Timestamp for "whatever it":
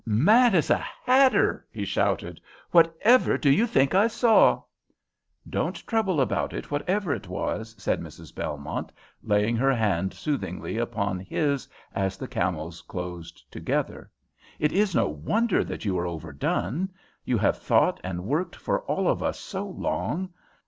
6.71-7.27